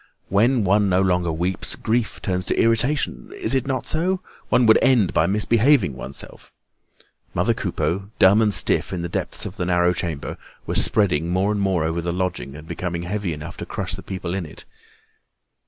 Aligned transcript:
When 0.29 0.63
one 0.63 0.89
no 0.89 0.99
longer 0.99 1.31
weeps, 1.31 1.75
grief 1.75 2.23
turns 2.23 2.47
to 2.47 2.59
irritation; 2.59 3.31
is 3.35 3.53
it 3.53 3.67
not 3.67 3.85
so? 3.85 4.19
One 4.49 4.65
would 4.65 4.79
end 4.81 5.13
by 5.13 5.27
misbehaving 5.27 5.93
oneself. 5.95 6.51
Mother 7.35 7.53
Coupeau, 7.53 8.09
dumb 8.17 8.41
and 8.41 8.51
stiff 8.51 8.91
in 8.91 9.03
the 9.03 9.09
depths 9.09 9.45
of 9.45 9.57
the 9.57 9.65
narrow 9.67 9.93
chamber, 9.93 10.37
was 10.65 10.83
spreading 10.83 11.29
more 11.29 11.51
and 11.51 11.61
more 11.61 11.83
over 11.83 12.01
the 12.01 12.11
lodging 12.11 12.55
and 12.55 12.67
becoming 12.67 13.03
heavy 13.03 13.31
enough 13.31 13.57
to 13.57 13.65
crush 13.67 13.93
the 13.93 14.01
people 14.01 14.33
in 14.33 14.47
it. 14.47 14.65